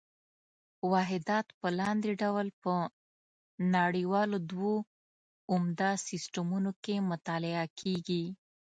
[0.91, 2.73] واحدات په لاندې ډول په
[3.75, 4.75] نړیوالو دوو
[5.51, 8.23] عمده سیسټمونو کې مطالعه کېږي.